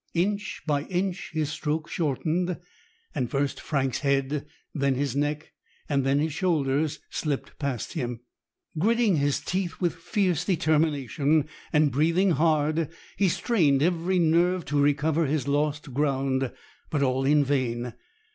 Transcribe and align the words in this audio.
Inch 0.15 0.63
by 0.65 0.85
inch 0.85 1.29
his 1.31 1.51
stroke 1.51 1.87
shortened, 1.87 2.57
and 3.13 3.29
first 3.29 3.61
Frank's 3.61 3.99
head, 3.99 4.47
then 4.73 4.95
his 4.95 5.15
neck, 5.15 5.51
then 5.89 6.17
his 6.17 6.33
shoulders 6.33 6.97
slipped 7.11 7.59
past 7.59 7.93
him. 7.93 8.21
Gritting 8.79 9.17
his 9.17 9.39
teeth 9.39 9.79
with 9.79 9.93
fierce 9.93 10.43
determination, 10.43 11.47
and 11.71 11.91
breathing 11.91 12.31
hard, 12.31 12.89
he 13.15 13.29
strained 13.29 13.83
every 13.83 14.17
nerve 14.17 14.65
to 14.65 14.81
recover 14.81 15.27
his 15.27 15.47
lost 15.47 15.93
ground; 15.93 16.51
but 16.89 17.03
all 17.03 17.23
in 17.23 17.43
vain. 17.45 17.93